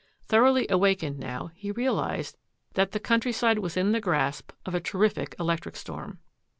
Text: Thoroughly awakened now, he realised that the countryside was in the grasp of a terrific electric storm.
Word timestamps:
Thoroughly 0.23 0.65
awakened 0.67 1.19
now, 1.19 1.51
he 1.53 1.69
realised 1.69 2.35
that 2.73 2.91
the 2.91 2.99
countryside 2.99 3.59
was 3.59 3.77
in 3.77 3.91
the 3.91 4.01
grasp 4.01 4.51
of 4.65 4.73
a 4.73 4.79
terrific 4.79 5.35
electric 5.39 5.75
storm. 5.75 6.17